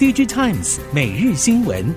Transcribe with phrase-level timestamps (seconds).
[0.00, 1.94] DigiTimes 每日新闻。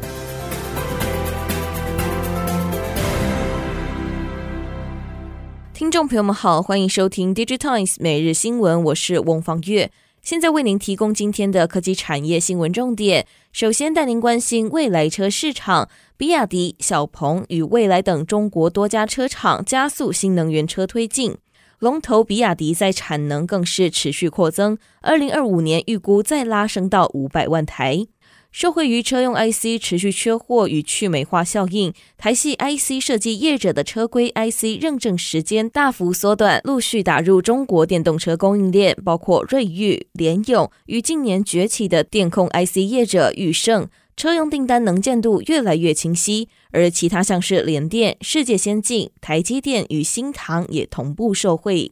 [5.74, 9.90] 听众朋友们好，欢迎收听 DigiTimes 每日新闻，我是翁方月，
[10.22, 13.26] 现在为您提供今天的科技产业新闻重点。
[13.54, 21.38] 首先带您关心未来车市场，比亚迪、小鹏与蔚来等中国多家车厂加速新能源车推进。
[21.84, 28.08] 龙头比亚迪在产能更是持续扩增，二零二五年预估再拉升到五百万台。
[28.54, 43.90] 受惠于车用 IC 持续缺货与去美化效应，台系 IC 设计业者的车规 IC 认证时间大幅缩短，陆续打入中国电动车供应链，包括瑞昱、联咏与近年崛起的电控 IC 业者裕盛。
[44.16, 51.92] 车用订单能见度越来越清晰，而其他像是联电、世界先进、台积电与新唐也同步受惠。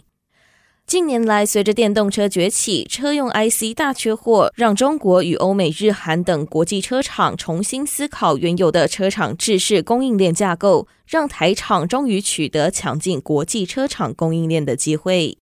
[0.87, 15.37] 近年来，随着电动车崛起，车用 IC 大缺货，让中国与欧美日韩等国际车厂重新思考原有的车厂制式供应链架构，让台厂终于取得抢进国际车厂供应链的机会。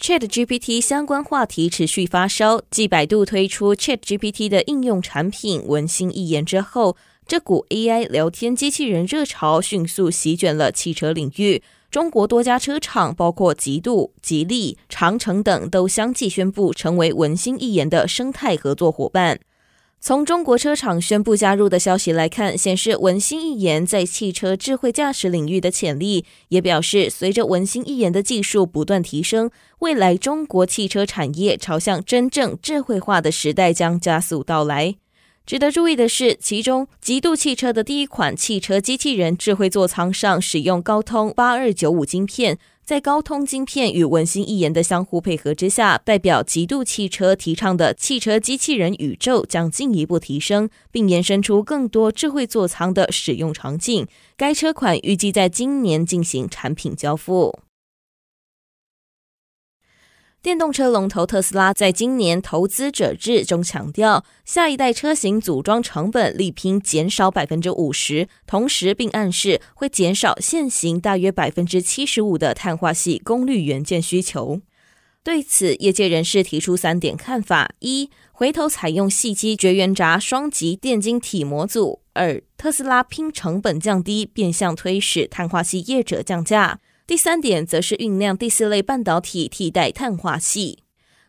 [0.00, 11.62] ChatGPT 相关话题持续发烧，继百度推出 ChatGPT 的应用产品文心一言之后，这股 AI 聊天机器人热潮迅速席卷了汽车领域。
[11.90, 19.38] 中国多家车厂，包括极度、吉利、长城等，都相继宣布成为文心一言的生态合作伙伴。
[20.06, 34.96] 从中国车厂宣布加入的消息来看，显示文心一言在汽车智慧驾驶领域的潜力，也表示随着文心一言的技术不断提升，未来中国汽车产业朝向真正智慧化的时代将加速到来。
[35.46, 42.58] 值得注意的是，其中极度汽车的第一款汽车机器人智慧座舱上使用高通八二九五晶片。
[42.84, 54.06] 在高通晶片与文心一言的相互配合之下，代表极度汽车提倡的汽车机器人宇宙将进一步提升，并延伸出更多智慧座舱的使用场景。
[54.36, 57.58] 该车款预计在今年进行产品交付。
[60.44, 74.60] 电动车龙头特斯拉在今年投资者日中强调，下一代车型组装成本力拼减少百分之五十，同时并暗示会减少现行大约百分之七十五的碳化系功率元件需求。
[75.22, 86.80] 对此，业界人士提出三点看法：一、回头采用细基绝缘闸双极电晶体模组；二、特斯拉拼成本降低，变相推使碳化系业者降价。
[87.06, 90.78] 第三点则是酝酿第四类半导体替代碳化矽。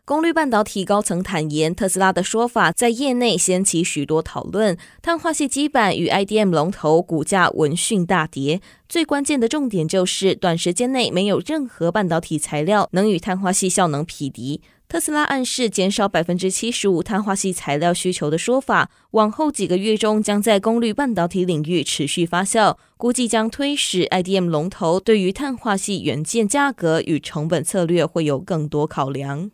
[0.05, 4.77] 功率半导体高层坦言，特斯拉的说法在业内掀起许多讨论。
[5.01, 14.61] 碳化矽基板与 IDM 龙头股价闻讯大跌，最关键的重点就是短时间内没有任何半导体材料能与碳化矽效能匹敌。
[14.87, 29.49] 特斯拉暗示减少百分之七十五碳化系材料需求的说法，往后几个月中将在功率半导体领域持续发酵，估计将推使 IDM 龙头对于碳化系元件价格与成本策略会有更多考量。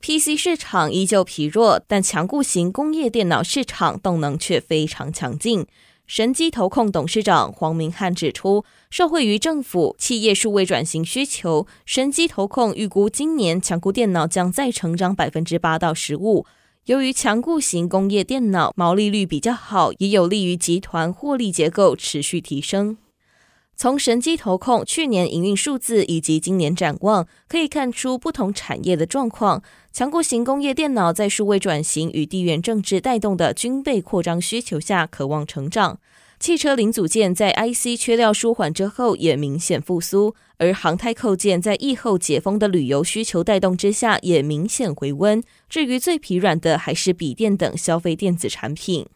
[0.00, 5.66] PC 市场依旧疲弱，但强固型工业电脑市场动能却非常强劲。
[6.06, 16.46] 神机投控董事长黄明汉指出，受惠于政府、企业数位转型需求，神机投控预估今年强固电脑将再成长百分之八到十五。
[16.84, 22.96] 由于强固型工业电脑毛利率比较好，也有利于集团获利结构持续提升。
[23.78, 29.62] 从神机投控去年营运数字以及今年展望，可以看出不同产业的状况。
[29.92, 35.98] 强固型工业电脑在数位转型与地缘政治带动的军备扩张需求下，渴望成长。
[36.38, 40.34] 汽车零组件在 IC 缺料舒缓之后，也明显复苏。
[40.58, 45.42] 而航太扣件在疫后解封的旅游需求带动之下，也明显回温。
[45.68, 49.06] 至于最疲软的，还是笔电等消费电子产品。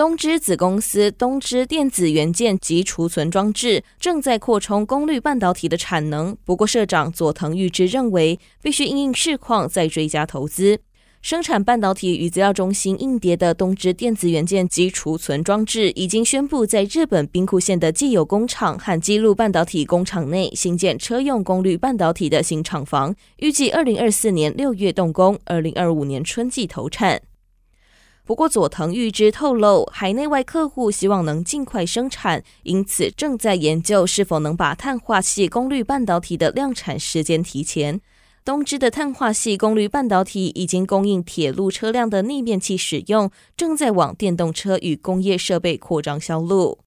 [0.00, 10.80] 东芝子公司东芝电子元件及储存装置正在扩充功率半导体的产能，不过社长佐藤裕之认为，必须因应市况再追加投资。
[11.20, 27.20] 生产半导体与资料中心硬碟的东芝电子元件及储存装置已经宣布在日本兵库县的既有工厂和基路半导体工厂内新建车用功率半导体的新厂房，预计二零二四年六月动工，二零二五年春季投产。
[28.30, 38.00] 不过，佐藤裕之透露，海内外客户希望能尽快生产，因此正在研究是否能把碳化系功率半导体的量产时间提前。
[38.44, 46.78] 东芝的碳化系功率半导体已经供应铁路车辆的逆变器使用，正在往电动车与工业设备扩张销路。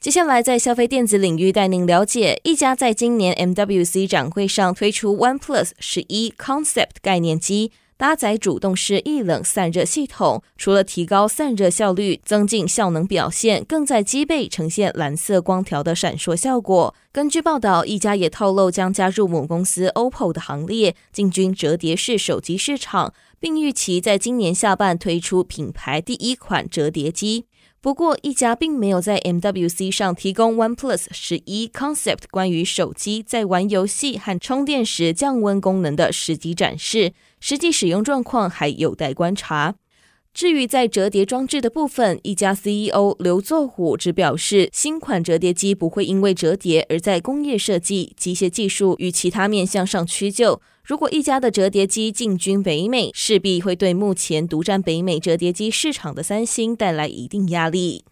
[0.00, 7.70] 接下来，在消费电子领域带您了解，一家在今年 MWC 展会上推出 OnePlus 十一 Concept 概念机，
[8.02, 16.92] 搭载主动式液冷散热系统，除了提高散热效率、增进效能表现，更在机背呈现蓝色光条的闪烁效果。
[17.12, 27.46] 根据报道，一加也透露将加入母公司 OPPO 的行列，进军折叠式手机市场，并预期在今年下半推出品牌第一款折叠机。
[27.80, 39.74] 不过，一加并没有在 MWC 上提供 OnePlus 十一 Concept 关于手机在玩游戏和充电时降温功能的实际展示，实际使用状况还有待观察。
[40.32, 50.62] 至于在折叠装置的部分，一加 CEO 刘作虎只表示，新款折叠机不会因为折叠而在工业设计、机械技术与其他面向上屈就。
[50.84, 58.04] 如果一加的折叠机进军北美，势必会对目前独占北美折叠机市场的三星带来一定压力。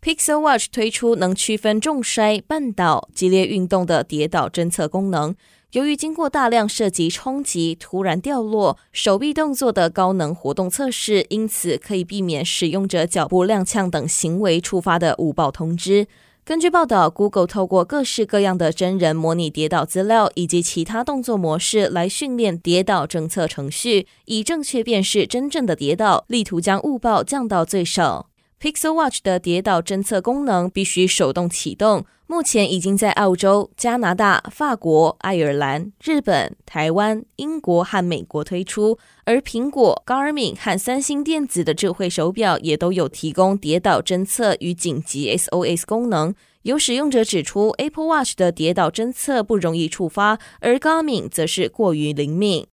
[0.00, 5.34] Pixel Watch 推出能区分重摔、绊倒、激烈运动的跌倒侦测功能。
[5.72, 16.06] 由于经过大量涉及冲击、突然掉落、手臂动作的高能活动测试，因此可以避免使用者脚部踉跄等行为触发的误报通知。
[16.42, 28.30] 根据报道，Google 透过各式各样的真人模拟跌倒资料以及其他动作模式来训练跌倒侦测程序，以正确辨识真正的跌倒，力图将误报降到最少。
[28.60, 46.34] Pixel Watch 的跌倒侦测功能必须手动启动，目前已经在澳洲、加拿大、法国、爱尔兰、日本、台湾、英国和美国推出，而苹果、Garmin 和三星电子的智慧手表也都有提供跌倒侦测与紧急 SOS 功能。
[46.62, 52.66] 有使用者指出，Apple Watch 的跌倒侦测不容易触发，而 Garmin 则是过于灵敏。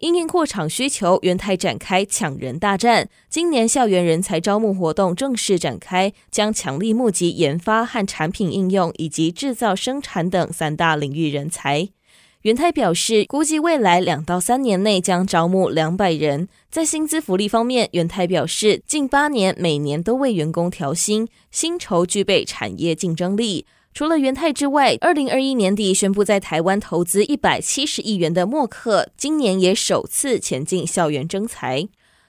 [0.00, 3.10] 因应扩厂需求，元太展开抢人大战。
[3.28, 11.90] 今年校园人才招募活动正式展开，将强力募集研发和产品应用以及制造生产等三大领域人才。
[12.42, 16.48] 元太表示，估计未来两到三年内将招募两百人。
[16.70, 23.66] 在薪资福利方面，元太表示，近八年每年都为员工调薪，薪酬具备产业竞争力。
[23.92, 31.88] 除了元泰之外，二零二一年底宣布在台湾投资一百七十亿元的默克，今年也首次前进校园征才。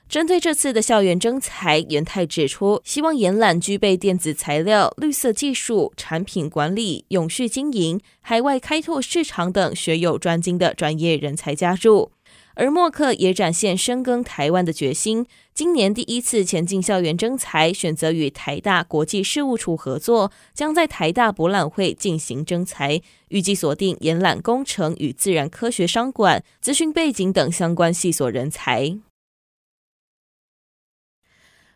[0.09, 12.11] 针对这次的校园征才，元泰指出，希望延揽具备电子材料、绿色技术、产品管理、永续经营、海外开拓市场等学有专精的专业人才加入。
[12.55, 15.25] 而默克也展现深耕台湾的决心。
[15.53, 28.97] 今年第一次前进校园征才，选择与台大国际事务处合作，将在台大博览会进行征才，预计锁定延揽工程与自然科学、商管、资讯背景等相关系所人才。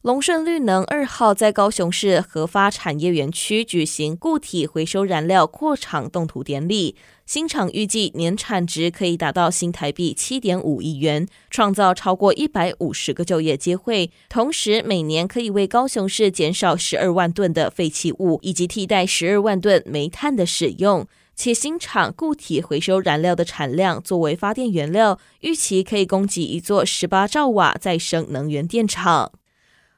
[0.05, 21.07] 龙顺绿能二号在高雄市核发产业园区举行固体回收燃料扩厂动土典礼，新厂预计年产值可以达到新台币七点五亿元，创造超过一百五十个就业机会，同时每年可以为高雄市减少十二万吨的废弃物，以及替代十二万吨煤炭的使用。
[21.35, 29.31] 且新厂固体回收燃料的产量作为发电原料，预期可以供给一座十八兆瓦再生能源电厂。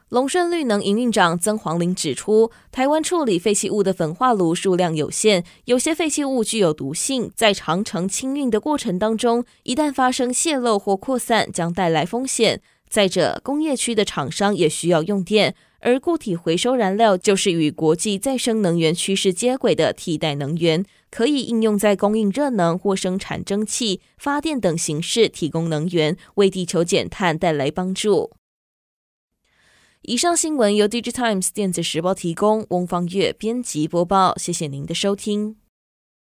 [0.10, 12.62] 龙顺绿能营运长曾黄林指出，台湾处理废弃物的焚化炉数量有限，有些废弃物具有毒性，在长程清运的过程当中，一旦发生泄漏或扩散，将带来风险。
[12.90, 28.37] 再者，工业区的厂商也需要用电，而固体回收燃料就是与国际再生能源趋势接轨的替代能源，可以应用在供应热能或生产蒸汽、发电等形式提供能源，为地球减碳带来帮助。
[30.04, 34.38] 以上新闻由《Digitimes 电子时报》提供，翁方月编辑播报。
[34.38, 35.58] 谢谢您的收听。